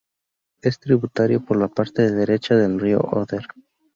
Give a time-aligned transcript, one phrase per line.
[0.63, 3.45] Es tributario por la parte derecha del Río Oder.